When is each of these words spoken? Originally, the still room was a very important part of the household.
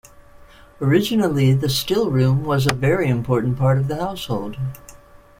Originally, 0.81 1.53
the 1.53 1.69
still 1.69 2.09
room 2.09 2.43
was 2.43 2.65
a 2.65 2.73
very 2.73 3.07
important 3.07 3.55
part 3.55 3.77
of 3.77 3.87
the 3.87 3.97
household. 3.97 4.57